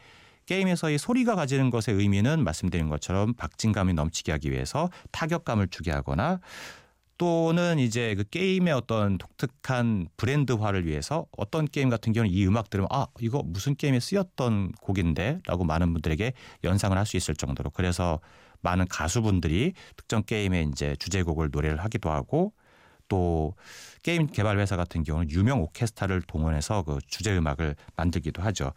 게임에서 0.48 0.90
이 0.90 0.96
소리가 0.96 1.34
가지는 1.34 1.68
것의 1.68 1.98
의미는 1.98 2.42
말씀드린 2.42 2.88
것처럼 2.88 3.34
박진감이 3.34 3.92
넘치게 3.92 4.32
하기 4.32 4.50
위해서 4.50 4.88
타격감을 5.12 5.68
주게 5.68 5.90
하거나 5.90 6.40
또는 7.18 7.78
이제 7.78 8.14
그 8.14 8.24
게임의 8.24 8.72
어떤 8.72 9.18
독특한 9.18 10.08
브랜드화를 10.16 10.86
위해서 10.86 11.26
어떤 11.36 11.66
게임 11.66 11.90
같은 11.90 12.14
경우는 12.14 12.32
이 12.32 12.46
음악 12.46 12.70
들으면 12.70 12.88
아 12.90 13.06
이거 13.20 13.42
무슨 13.44 13.74
게임에 13.74 14.00
쓰였던 14.00 14.72
곡인데라고 14.80 15.64
많은 15.64 15.92
분들에게 15.92 16.32
연상을 16.64 16.96
할 16.96 17.04
수 17.04 17.18
있을 17.18 17.34
정도로 17.34 17.70
그래서 17.70 18.18
많은 18.62 18.86
가수분들이 18.88 19.74
특정 19.96 20.22
게임의 20.22 20.70
이제 20.72 20.96
주제곡을 20.98 21.50
노래를 21.52 21.78
하기도 21.84 22.10
하고 22.10 22.54
또 23.08 23.54
게임 24.02 24.26
개발 24.26 24.58
회사 24.58 24.76
같은 24.76 25.02
경우는 25.02 25.30
유명 25.30 25.60
오케스트라를 25.60 26.22
동원해서 26.22 26.82
그 26.84 26.98
주제 27.06 27.36
음악을 27.36 27.74
만들기도 27.96 28.42
하죠. 28.42 28.72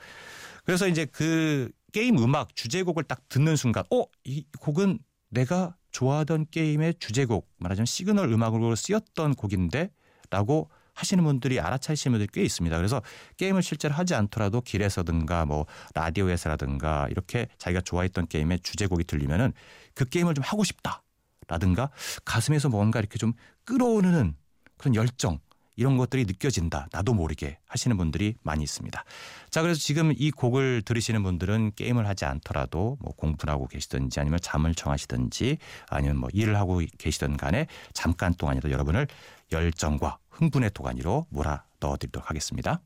그래서 0.65 0.87
이제 0.87 1.05
그 1.05 1.71
게임 1.91 2.17
음악 2.17 2.55
주제곡을 2.55 3.03
딱 3.03 3.27
듣는 3.29 3.55
순간 3.55 3.83
어 3.91 4.05
이 4.23 4.45
곡은 4.59 4.99
내가 5.29 5.75
좋아하던 5.91 6.45
게임의 6.51 6.95
주제곡 6.99 7.49
말하자면 7.57 7.85
시그널 7.85 8.31
음악으로 8.31 8.75
쓰였던 8.75 9.35
곡인데 9.35 9.91
라고 10.29 10.69
하시는 10.93 11.23
분들이 11.23 11.59
알아차리시는 11.59 12.13
분들이 12.13 12.29
꽤 12.31 12.43
있습니다. 12.43 12.75
그래서 12.77 13.01
게임을 13.37 13.63
실제로 13.63 13.93
하지 13.93 14.13
않더라도 14.13 14.61
길에서든가 14.61 15.45
뭐 15.45 15.65
라디오에서라든가 15.95 17.07
이렇게 17.09 17.47
자기가 17.57 17.81
좋아했던 17.81 18.27
게임의 18.27 18.59
주제곡이 18.59 19.05
들리면은 19.05 19.53
그 19.95 20.05
게임을 20.05 20.33
좀 20.33 20.43
하고 20.45 20.63
싶다 20.63 21.01
라든가 21.47 21.89
가슴에서 22.25 22.69
뭔가 22.69 22.99
이렇게 22.99 23.17
좀 23.17 23.33
끌어오르는 23.65 24.35
그런 24.77 24.95
열정 24.95 25.39
이런 25.81 25.97
것들이 25.97 26.25
느껴진다. 26.25 26.87
나도 26.91 27.15
모르게 27.15 27.57
하시는 27.65 27.97
분들이 27.97 28.35
많이 28.43 28.63
있습니다. 28.63 29.03
자, 29.49 29.61
그래서 29.63 29.79
지금 29.79 30.13
이 30.15 30.29
곡을 30.29 30.83
들으시는 30.83 31.23
분들은 31.23 31.71
게임을 31.75 32.07
하지 32.07 32.25
않더라도 32.25 32.97
뭐 33.01 33.13
공부를 33.15 33.51
하고 33.51 33.65
계시든지 33.67 34.19
아니면 34.19 34.37
잠을 34.43 34.75
청하시든지 34.75 35.57
아니면 35.89 36.17
뭐 36.17 36.29
일을 36.33 36.55
하고 36.55 36.81
계시든 36.99 37.35
간에 37.35 37.65
잠깐 37.93 38.35
동안이라도 38.35 38.69
여러분을 38.69 39.07
열정과 39.51 40.19
흥분의 40.29 40.69
도가니로 40.75 41.25
몰아 41.29 41.63
넣어드리도록 41.79 42.29
하겠습니다. 42.29 42.79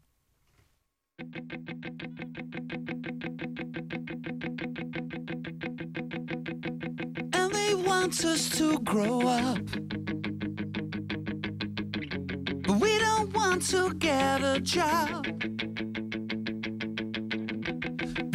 To 13.60 13.94
get 13.96 14.44
a 14.44 14.60
job. 14.60 15.26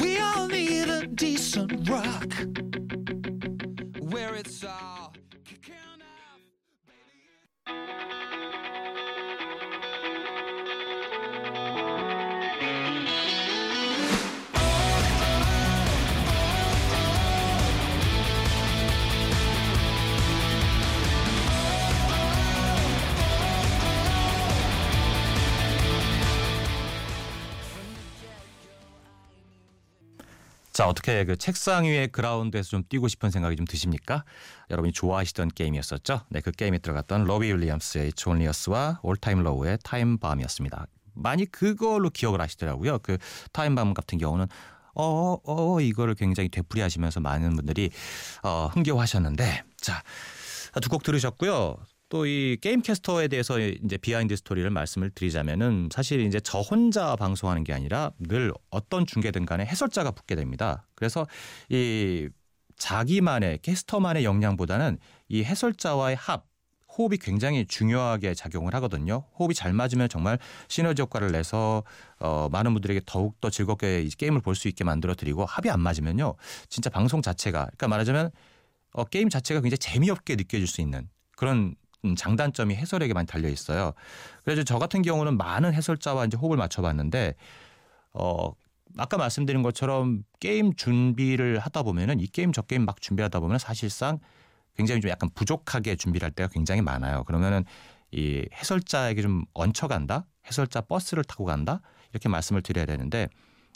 We 0.01 0.19
all 0.19 0.49
need 0.49 0.89
a 0.89 1.07
decent 1.07 1.89
rock 1.89 2.33
where 3.99 4.35
it's 4.35 4.65
all 4.65 4.90
자 30.81 30.89
어떻게 30.89 31.27
그 31.27 31.37
책상 31.37 31.85
위에 31.85 32.07
그라운드에서 32.07 32.71
좀 32.71 32.83
뛰고 32.89 33.07
싶은 33.09 33.31
생각이 33.31 33.55
좀 33.55 33.67
드십니까? 33.67 34.25
여러분이 34.71 34.95
좋아하시던 34.95 35.51
게임이었었죠. 35.55 36.23
네, 36.31 36.41
그 36.41 36.53
게임에 36.53 36.79
들어갔던 36.79 37.25
러비 37.25 37.53
윌리엄스의 37.53 38.15
존리어스와 38.15 39.01
올타임 39.03 39.43
로우의 39.43 39.77
타임 39.85 40.17
밤이었습니다. 40.17 40.87
많이 41.13 41.45
그걸로 41.45 42.09
기억을 42.09 42.41
하시더라고요. 42.41 43.01
그 43.01 43.19
Time 43.53 43.75
Bomb 43.75 43.93
같은 43.93 44.17
경우는 44.17 44.47
어, 44.95 45.37
어, 45.45 45.81
이거를 45.83 46.15
굉장히 46.15 46.49
되풀이하시면서 46.49 47.21
많은 47.21 47.57
분들이 47.57 47.91
어, 48.43 48.71
흥겨워하셨는데 48.73 49.65
자, 49.83 50.03
두 50.81 50.89
곡 50.89 51.03
들으셨고요. 51.03 51.77
또 52.11 52.27
이 52.27 52.59
게임 52.61 52.83
캐스터에 52.83 53.29
대해서 53.29 53.59
이제 53.59 53.97
비하인드 53.97 54.37
스토리를 54.37 54.69
말씀을 54.69 55.11
드리자면은 55.11 55.89
사실 55.93 56.21
이제 56.21 56.41
저 56.41 56.59
혼자 56.61 57.17
방송하는 57.17 57.65
게 57.65 57.73
아니라 57.73 58.11
늘 58.19 58.53
어떤 58.71 59.07
중계든 59.07 59.47
간에 59.47 59.65
해설자가 59.65 60.11
붙게 60.11 60.35
됩니다. 60.35 60.87
그래서 60.97 61.27
이 61.71 62.29
자기만의 62.77 63.59
캐스터만의 63.63 64.25
역량보다는 64.25 64.99
이 65.29 65.45
해설자와의 65.45 66.17
합 66.17 66.47
호흡이 66.99 67.19
굉장히 67.19 67.65
중요하게 67.67 68.35
작용을 68.35 68.75
하거든요. 68.75 69.25
호흡이 69.39 69.55
잘 69.55 69.73
맞으면 69.73 70.09
정말 70.09 70.39
시너지 70.67 71.03
효과를 71.03 71.31
내서 71.31 71.85
어 72.19 72.49
많은 72.51 72.73
분들에게 72.73 73.03
더욱 73.07 73.41
더 73.41 73.49
즐겁게 73.51 74.03
이 74.03 74.09
게임을 74.11 74.41
볼 74.41 74.57
수 74.57 74.67
있게 74.67 74.83
만들어 74.83 75.15
드리고 75.15 75.45
합이 75.47 75.71
안 75.71 75.81
맞으면요. 75.81 76.35
진짜 76.69 76.91
방송 76.91 77.23
자체가 77.23 77.67
그러니까 77.67 77.87
말하자면 77.89 78.31
어 78.93 79.05
게임 79.05 79.29
자체가 79.29 79.61
굉장히 79.61 79.79
재미없게 79.79 80.35
느껴질 80.35 80.67
수 80.67 80.81
있는 80.81 81.09
그런 81.37 81.57
음, 81.57 81.75
장단점이 82.17 82.75
해설에게 82.75 83.15
많이 83.15 83.27
달려 83.27 83.49
있어요. 83.49 83.93
그래서 84.45 84.63
저 84.63 84.79
같은 84.79 85.03
경우는 85.03 85.37
많은 85.37 85.75
해설자와 85.75 86.27
이제 86.27 86.37
호흡을 86.37 86.57
맞춰 86.57 86.83
봤는데 86.83 87.35
어 88.13 88.53
아까 88.97 89.17
말씀드린 89.17 89.63
것처럼 89.63 90.23
게임 90.41 90.75
준비를 90.75 91.59
하다 91.59 91.83
보면은 91.83 92.21
이 92.21 92.27
게임 92.27 92.53
저 92.53 92.63
게임 92.63 92.85
막 92.85 93.01
준비하다 93.01 93.41
보면 93.41 93.59
사실상 93.59 94.19
굉장히 94.77 95.01
좀 95.01 95.11
약간 95.11 95.31
부족하게 95.35 95.97
준비를 95.97 96.25
할 96.25 96.33
때가 96.33 96.49
굉장히 96.49 96.83
많아요. 96.83 97.25
그러면은 97.25 97.65
이 98.13 98.45
해설자에게 98.55 99.23
좀 99.23 99.45
얹혀간다, 99.55 100.27
해설자 100.47 100.81
버스를 100.81 101.23
타고 101.25 101.45
간다 101.45 101.81
이렇게 102.13 102.29
말씀을 102.29 102.63
드려야 102.63 102.87
되는데 102.87 103.29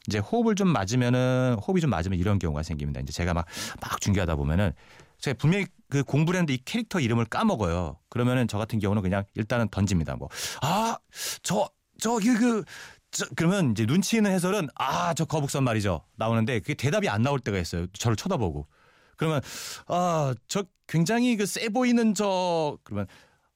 이제 0.09 0.19
호흡을 0.19 0.55
좀 0.55 0.69
맞으면은 0.69 1.57
호흡이 1.61 1.81
좀 1.81 1.91
맞으면 1.91 2.19
이런 2.19 2.39
경우가 2.39 2.63
생깁니다. 2.63 3.01
이제 3.01 3.13
제가 3.13 3.33
막막 3.33 4.01
중계하다 4.01 4.37
보면은 4.37 4.73
제가 5.21 5.37
분명히 5.39 5.67
그 5.89 6.03
공부를 6.03 6.39
했는데 6.39 6.55
이 6.55 6.59
캐릭터 6.65 7.01
이름을 7.01 7.27
까먹어요. 7.27 7.99
그러면은 8.09 8.49
저 8.49 8.59
같은 8.59 8.79
경우는 8.79 9.03
그냥 9.03 9.25
일단은 9.35 9.69
던집니다. 9.71 10.17
뭐 10.17 10.29
아 10.63 10.97
저 11.43 11.69
저기 12.01 12.35
그 12.35 12.65
저, 13.11 13.27
그러면 13.37 13.71
이제 13.73 13.87
눈치 13.87 14.17
있는 14.17 14.33
해설은 14.33 14.69
아 14.75 15.15
저 15.15 15.25
거북선 15.25 15.63
말이죠 15.65 16.05
나오는데 16.17 16.61
그게 16.61 16.75
대답이 16.75 17.09
안 17.09 17.23
나올 17.23 17.39
때가 17.41 17.59
있어요. 17.59 17.87
저를 17.93 18.17
쳐다보고 18.17 18.67
그러면 19.17 19.41
아 19.87 20.35
저 20.49 20.65
굉장히 20.89 21.37
그 21.37 21.45
세 21.47 21.69
보이는 21.69 22.15
저 22.15 22.77
그러면 22.85 23.07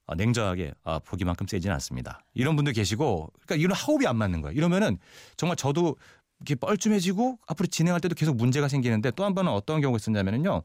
아, 0.06 0.14
냉정하게 0.14 0.72
아 0.84 0.98
보기만큼 1.00 1.46
세지는 1.46 1.74
않습니다. 1.74 2.24
이런 2.34 2.56
분들 2.56 2.72
계시고 2.72 3.30
그러니까 3.46 3.56
이런 3.62 3.76
호흡이 3.76 4.06
안 4.06 4.16
맞는 4.16 4.40
거예요. 4.40 4.56
이러면은 4.56 4.98
정말 5.36 5.56
저도 5.56 5.96
이렇게 6.40 6.54
뻘쭘해지고 6.54 7.38
앞으로 7.46 7.66
진행할 7.66 8.00
때도 8.00 8.14
계속 8.14 8.36
문제가 8.36 8.68
생기는데 8.68 9.10
또 9.12 9.24
한 9.24 9.34
번은 9.34 9.50
어떤 9.52 9.80
경우가 9.80 9.96
있었냐면은요. 9.98 10.62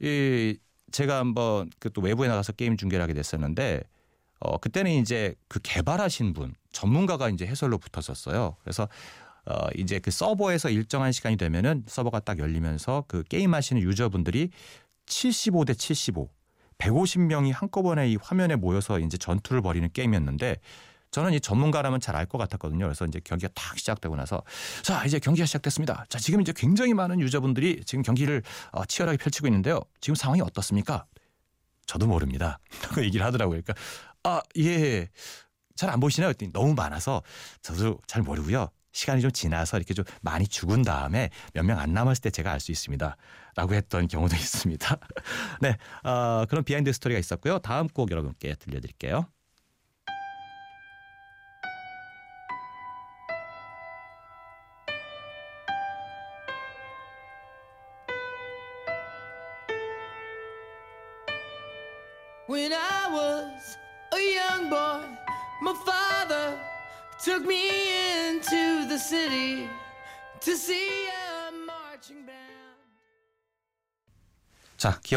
이 0.00 0.56
제가 0.92 1.18
한번 1.18 1.70
그 1.80 1.90
또 1.90 2.00
외부에 2.00 2.28
나가서 2.28 2.52
게임 2.52 2.76
중계를 2.76 3.02
하게 3.02 3.14
됐었는데 3.14 3.82
어 4.40 4.58
그때는 4.58 4.92
이제 4.92 5.34
그 5.48 5.58
개발하신 5.62 6.32
분 6.32 6.54
전문가가 6.72 7.28
이제 7.28 7.46
해설로 7.46 7.78
붙었었어요. 7.78 8.56
그래서 8.62 8.88
어 9.46 9.66
이제 9.76 9.98
그 9.98 10.10
서버에서 10.10 10.70
일정한 10.70 11.12
시간이 11.12 11.36
되면은 11.36 11.84
서버가 11.88 12.20
딱 12.20 12.38
열리면서 12.38 13.04
그 13.08 13.24
게임 13.24 13.54
하시는 13.54 13.82
유저분들이 13.82 14.50
75대 15.06 15.76
75 15.76 16.28
150명이 16.78 17.52
한꺼번에 17.52 18.08
이 18.08 18.16
화면에 18.22 18.54
모여서 18.54 19.00
이제 19.00 19.16
전투를 19.18 19.62
벌이는 19.62 19.88
게임이었는데 19.92 20.56
저는 21.10 21.32
이 21.32 21.40
전문가라면 21.40 22.00
잘 22.00 22.16
알 22.16 22.26
것 22.26 22.38
같았거든요. 22.38 22.84
그래서 22.86 23.04
이제 23.06 23.20
경기가 23.24 23.50
딱 23.54 23.78
시작되고 23.78 24.14
나서 24.16 24.42
자 24.82 25.04
이제 25.04 25.18
경기가 25.18 25.46
시작됐습니다. 25.46 26.04
자 26.08 26.18
지금 26.18 26.40
이제 26.40 26.52
굉장히 26.54 26.94
많은 26.94 27.20
유저분들이 27.20 27.82
지금 27.86 28.02
경기를 28.02 28.42
어, 28.72 28.84
치열하게 28.84 29.18
펼치고 29.18 29.46
있는데요. 29.48 29.80
지금 30.00 30.14
상황이 30.14 30.40
어떻습니까? 30.42 31.06
저도 31.86 32.06
모릅니다. 32.06 32.58
그 32.94 33.02
얘기를 33.04 33.24
하더라고요. 33.24 33.60
그러니까 33.62 33.74
아 34.24 34.40
예. 34.58 35.08
잘 35.76 35.90
안 35.90 36.00
보시나요? 36.00 36.28
그랬더니 36.30 36.52
너무 36.52 36.74
많아서 36.74 37.22
저도 37.62 37.98
잘 38.06 38.22
모르고요. 38.22 38.68
시간이 38.92 39.20
좀 39.22 39.30
지나서 39.30 39.76
이렇게 39.76 39.94
좀 39.94 40.04
많이 40.22 40.46
죽은 40.48 40.82
다음에 40.82 41.30
몇 41.54 41.62
명 41.64 41.78
안 41.78 41.92
남았을 41.94 42.20
때 42.22 42.30
제가 42.30 42.50
알 42.52 42.58
수 42.60 42.72
있습니다. 42.72 43.16
라고 43.54 43.74
했던 43.74 44.08
경우도 44.08 44.34
있습니다. 44.36 44.96
네. 45.60 45.76
어, 46.02 46.44
그런 46.48 46.64
비하인드 46.64 46.92
스토리가 46.92 47.20
있었고요. 47.20 47.60
다음 47.60 47.86
곡 47.88 48.10
여러분께 48.10 48.56
들려드릴게요. 48.56 49.26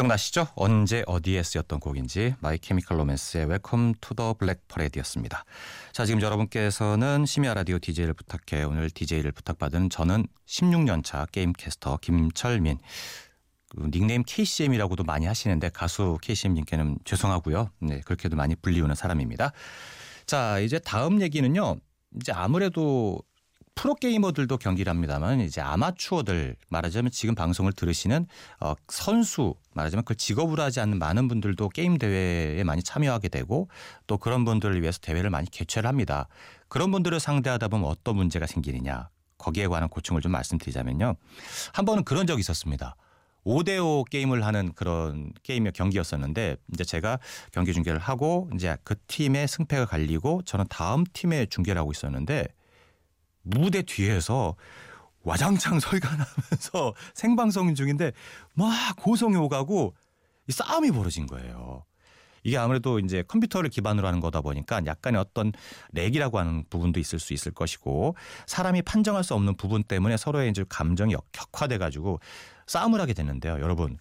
기억나시죠? 0.02 0.48
언제 0.54 1.04
어디에 1.06 1.42
쓰였던 1.42 1.80
곡인지 1.80 2.34
My 2.40 2.58
Chemical 2.58 2.98
Romance의 2.98 3.46
Welcome 3.46 3.94
to 4.00 4.14
the 4.14 4.34
Black 4.34 4.66
Parade였습니다. 4.68 5.44
자, 5.92 6.04
지금 6.04 6.20
여러분께서는 6.20 7.24
심야 7.24 7.54
라디오 7.54 7.78
DJ를 7.78 8.12
부탁해 8.12 8.64
오늘 8.64 8.90
DJ를 8.90 9.32
부탁받은 9.32 9.90
저는 9.90 10.26
16년 10.46 11.02
차 11.04 11.26
게임 11.32 11.52
캐스터 11.52 11.98
김철민 12.02 12.78
그 13.70 13.90
닉네임 13.90 14.22
KCM이라고도 14.26 15.04
많이 15.04 15.26
하시는데 15.26 15.70
가수 15.70 16.18
KCM님께는 16.20 16.98
죄송하고요. 17.04 17.70
네, 17.80 18.00
그렇게도 18.00 18.36
많이 18.36 18.54
불리우는 18.54 18.94
사람입니다. 18.94 19.52
자, 20.26 20.58
이제 20.58 20.78
다음 20.78 21.22
얘기는요. 21.22 21.76
이제 22.20 22.32
아무래도 22.32 23.22
프로게이머들도 23.74 24.58
경기를 24.58 24.90
합니다만 24.90 25.40
이제 25.40 25.60
아마추어들 25.60 26.56
말하자면 26.68 27.10
지금 27.10 27.34
방송을 27.34 27.72
들으시는 27.72 28.26
어, 28.60 28.74
선수 28.88 29.54
말하자면 29.74 30.04
그걸 30.04 30.16
직업으로 30.16 30.62
하지 30.62 30.80
않는 30.80 30.98
많은 30.98 31.28
분들도 31.28 31.68
게임 31.70 31.98
대회에 31.98 32.62
많이 32.64 32.82
참여하게 32.82 33.28
되고 33.28 33.68
또 34.06 34.18
그런 34.18 34.44
분들을 34.44 34.80
위해서 34.82 34.98
대회를 35.00 35.30
많이 35.30 35.50
개최를 35.50 35.88
합니다. 35.88 36.28
그런 36.68 36.90
분들을 36.90 37.18
상대하다 37.18 37.68
보면 37.68 37.88
어떤 37.88 38.16
문제가 38.16 38.46
생기느냐 38.46 39.08
거기에 39.38 39.66
관한 39.66 39.88
고충을 39.88 40.22
좀 40.22 40.32
말씀드리자면요. 40.32 41.16
한 41.72 41.84
번은 41.84 42.04
그런 42.04 42.26
적이 42.26 42.40
있었습니다. 42.40 42.96
5대5 43.44 44.08
게임을 44.08 44.46
하는 44.46 44.72
그런 44.74 45.32
게임의 45.42 45.72
경기였었는데 45.72 46.56
이제 46.72 46.84
제가 46.84 47.18
경기 47.50 47.72
중계를 47.72 47.98
하고 47.98 48.48
이제 48.54 48.76
그 48.84 48.94
팀의 49.08 49.48
승패가 49.48 49.86
갈리고 49.86 50.42
저는 50.44 50.66
다음 50.68 51.04
팀의 51.12 51.48
중계를 51.48 51.80
하고 51.80 51.90
있었는데 51.90 52.46
무대 53.42 53.82
뒤에서 53.82 54.56
와장창 55.24 55.78
나면서 55.78 56.94
생방송 57.14 57.74
중인데 57.74 58.12
막 58.54 58.96
고성이 58.96 59.36
오가고 59.36 59.94
이 60.48 60.52
싸움이 60.52 60.90
벌어진 60.90 61.26
거예요. 61.26 61.84
이게 62.44 62.56
아무래도 62.56 62.98
이제 62.98 63.22
컴퓨터를 63.22 63.70
기반으로 63.70 64.06
하는 64.06 64.18
거다 64.20 64.40
보니까 64.40 64.84
약간의 64.84 65.20
어떤 65.20 65.52
렉이라고 65.92 66.40
하는 66.40 66.64
부분도 66.68 66.98
있을 66.98 67.20
수 67.20 67.32
있을 67.32 67.52
것이고 67.52 68.16
사람이 68.46 68.82
판정할 68.82 69.22
수 69.22 69.34
없는 69.34 69.56
부분 69.56 69.84
때문에 69.84 70.16
서로의 70.16 70.50
이제 70.50 70.64
감정이 70.68 71.14
격화돼 71.30 71.78
가지고 71.78 72.18
싸움을 72.66 73.00
하게 73.00 73.14
되는데요. 73.14 73.60
여러분 73.60 73.96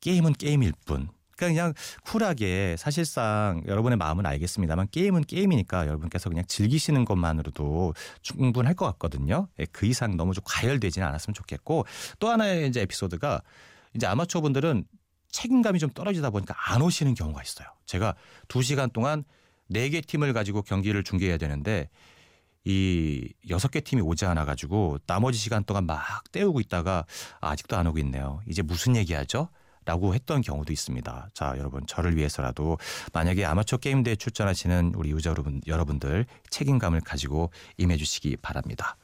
게임은 0.00 0.34
게임일 0.34 0.72
뿐. 0.86 1.08
그러니까 1.38 1.46
그냥 1.46 1.74
쿨하게 2.04 2.76
사실상 2.76 3.62
여러분의 3.66 3.96
마음은 3.96 4.26
알겠습니다만 4.26 4.88
게임은 4.90 5.22
게임이니까 5.22 5.86
여러분께서 5.86 6.28
그냥 6.28 6.44
즐기시는 6.46 7.04
것만으로도 7.04 7.94
충분할 8.22 8.74
것 8.74 8.84
같거든요. 8.86 9.48
예, 9.60 9.66
그 9.66 9.86
이상 9.86 10.16
너무 10.16 10.34
좀 10.34 10.42
과열되지는 10.44 11.06
않았으면 11.06 11.34
좋겠고 11.34 11.86
또 12.18 12.28
하나의 12.28 12.68
이제 12.68 12.82
에피소드가 12.82 13.42
이제 13.94 14.06
아마추어 14.06 14.40
분들은 14.40 14.84
책임감이 15.30 15.78
좀 15.78 15.90
떨어지다 15.90 16.30
보니까 16.30 16.54
안 16.72 16.82
오시는 16.82 17.14
경우가 17.14 17.42
있어요. 17.42 17.68
제가 17.86 18.14
두 18.48 18.62
시간 18.62 18.90
동안 18.90 19.24
네개 19.68 20.00
팀을 20.00 20.32
가지고 20.32 20.62
경기를 20.62 21.04
중계해야 21.04 21.36
되는데 21.36 21.88
이 22.64 23.32
여섯 23.48 23.70
개 23.70 23.80
팀이 23.80 24.02
오지 24.02 24.26
않아 24.26 24.44
가지고 24.44 24.98
나머지 25.06 25.38
시간 25.38 25.64
동안 25.64 25.86
막 25.86 26.00
때우고 26.32 26.60
있다가 26.60 27.04
아직도 27.40 27.76
안 27.76 27.86
오고 27.86 27.98
있네요. 28.00 28.40
이제 28.48 28.62
무슨 28.62 28.96
얘기하죠? 28.96 29.48
라고 29.88 30.14
했던 30.14 30.42
경우도 30.42 30.70
있습니다. 30.70 31.30
자, 31.32 31.54
여러분 31.56 31.86
저를 31.86 32.14
위해서라도 32.14 32.76
만약에 33.14 33.46
아마추어 33.46 33.78
게임 33.78 34.02
대회 34.02 34.16
출전하시는 34.16 34.92
우리 34.94 35.10
유저 35.12 35.30
여러분 35.30 35.62
여러분들 35.66 36.26
책임감을 36.50 37.00
가지고 37.00 37.50
임해 37.78 37.96
주시기 37.96 38.36
바랍니다. 38.36 38.98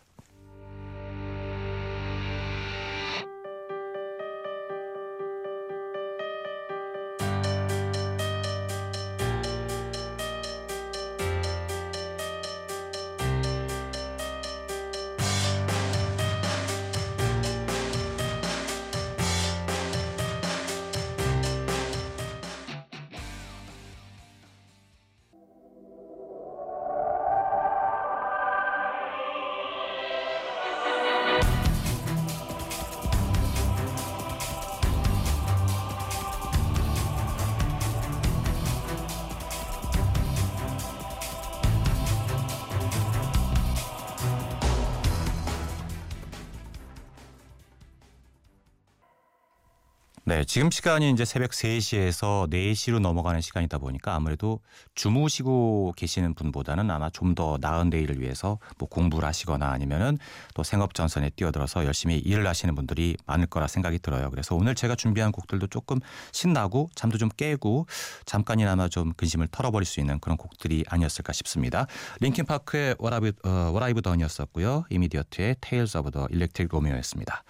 네, 50.44 50.46
지금 50.46 50.70
시간이 50.70 51.10
이제 51.10 51.24
새벽 51.24 51.52
3시에서 51.52 52.50
4시로 52.50 52.98
넘어가는 52.98 53.40
시간이다 53.40 53.78
보니까 53.78 54.14
아무래도 54.14 54.60
주무시고 54.94 55.94
계시는 55.96 56.34
분보다는 56.34 56.90
아마 56.90 57.08
좀 57.08 57.34
더 57.34 57.56
나은 57.58 57.88
내일을 57.88 58.20
위해서 58.20 58.58
뭐 58.76 58.86
공부를 58.88 59.26
하시거나 59.26 59.70
아니면은 59.70 60.18
또 60.54 60.62
생업 60.62 60.92
전선에 60.92 61.30
뛰어들어서 61.30 61.86
열심히 61.86 62.18
일을 62.18 62.46
하시는 62.46 62.74
분들이 62.74 63.16
많을 63.26 63.46
거라 63.46 63.66
생각이 63.66 63.98
들어요. 64.00 64.28
그래서 64.30 64.54
오늘 64.54 64.74
제가 64.74 64.94
준비한 64.94 65.32
곡들도 65.32 65.68
조금 65.68 65.98
신나고 66.32 66.90
잠도 66.94 67.16
좀 67.16 67.30
깨고 67.30 67.86
잠깐이나마 68.26 68.88
좀 68.88 69.14
근심을 69.14 69.48
털어버릴 69.48 69.86
수 69.86 69.98
있는 70.00 70.20
그런 70.20 70.36
곡들이 70.36 70.84
아니었을까 70.88 71.32
싶습니다. 71.32 71.86
링킨 72.20 72.44
파크의 72.44 72.96
워라이브 72.98 73.32
어, 73.48 73.70
워라이브 73.72 74.02
던이었었고요. 74.02 74.84
Immediate의 74.90 75.56
Tales 75.62 75.96
of 75.96 76.10
the 76.10 76.26
Electric 76.30 76.68
Romeo였습니다. 76.70 77.42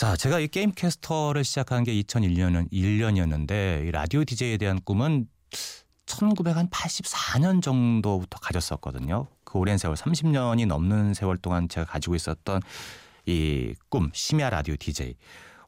자, 0.00 0.16
제가 0.16 0.38
이 0.38 0.48
게임 0.48 0.72
캐스터를 0.72 1.44
시작한 1.44 1.84
게 1.84 1.92
2001년은 1.92 2.72
1년이었는데 2.72 3.86
이 3.86 3.90
라디오 3.90 4.24
DJ에 4.24 4.56
대한 4.56 4.80
꿈은 4.82 5.26
1984년 6.06 7.60
정도부터 7.60 8.38
가졌었거든요. 8.38 9.26
그 9.44 9.58
오랜 9.58 9.76
세월 9.76 9.96
30년이 9.96 10.66
넘는 10.66 11.12
세월 11.12 11.36
동안 11.36 11.68
제가 11.68 11.84
가지고 11.84 12.14
있었던 12.14 12.62
이 13.26 13.74
꿈 13.90 14.10
심야 14.14 14.48
라디오 14.48 14.74
DJ. 14.74 15.16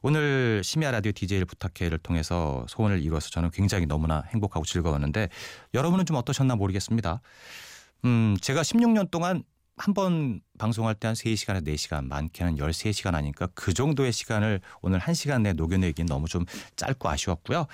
오늘 0.01 0.63
심야 0.63 0.89
라디오 0.89 1.11
DJ를 1.11 1.45
부탁해를 1.45 1.99
통해서 1.99 2.65
소원을 2.69 3.03
이루어서 3.03 3.29
저는 3.29 3.51
굉장히 3.51 3.85
너무나 3.85 4.23
행복하고 4.29 4.65
즐거웠는데 4.65 5.29
여러분은 5.75 6.07
좀 6.07 6.17
어떠셨나 6.17 6.55
모르겠습니다. 6.55 7.21
음, 8.05 8.35
제가 8.41 8.63
16년 8.63 9.11
동안 9.11 9.43
한 9.75 9.93
번 9.93 10.39
방송할 10.59 10.95
때 10.95 11.07
한 11.07 11.15
3시간에서 11.15 11.65
4시간, 11.67 12.05
많게는 12.07 12.57
13시간 12.57 13.13
하니까 13.13 13.47
그 13.55 13.73
정도의 13.73 14.11
시간을 14.11 14.61
오늘 14.81 14.99
1시간 14.99 15.41
내에 15.41 15.53
녹여내기는 15.53 16.05
너무 16.07 16.27
좀 16.27 16.45
짧고 16.75 17.09
아쉬웠고요. 17.09 17.65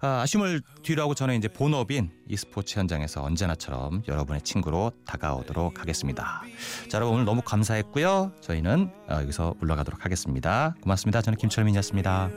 아, 0.00 0.20
아쉬움을 0.22 0.60
뒤로 0.82 1.02
하고 1.02 1.14
저는 1.14 1.36
이제 1.36 1.48
본업인 1.48 2.10
e스포츠 2.28 2.78
현장에서 2.78 3.22
언제나처럼 3.22 4.02
여러분의 4.08 4.42
친구로 4.42 4.92
다가오도록 5.06 5.80
하겠습니다. 5.80 6.42
자, 6.90 6.96
여러분 6.96 7.14
오늘 7.14 7.24
너무 7.24 7.40
감사했고요. 7.42 8.32
저희는 8.42 8.90
어, 9.08 9.14
여기서 9.22 9.54
물러가도록 9.58 10.04
하겠습니다. 10.04 10.74
고맙습니다. 10.82 11.22
저는 11.22 11.38
김철민이었습니다. 11.38 12.30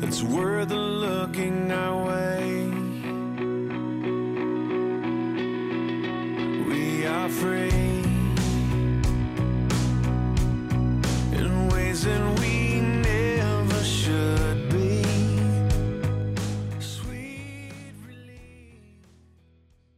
It's 0.00 0.22
worth 0.22 0.72
looking 0.72 1.66
now 1.70 2.07
free. 7.38 7.87